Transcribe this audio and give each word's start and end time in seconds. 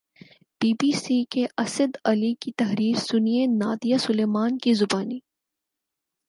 be 0.61 0.71
B 0.79 0.91
C 0.93 1.23
کے 1.31 1.45
اسد 1.57 1.97
علی 2.05 2.33
کی 2.41 2.51
تحریر 2.57 2.97
سنیے 2.99 3.45
نادیہ 3.57 3.97
سلیمان 3.97 4.57
کی 4.57 4.73
زبانی 4.73 5.19